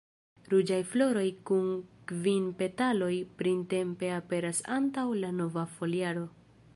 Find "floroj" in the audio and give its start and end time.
0.93-1.25